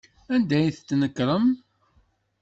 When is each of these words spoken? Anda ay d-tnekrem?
Anda 0.33 0.55
ay 0.57 0.69
d-tnekrem? 0.75 1.45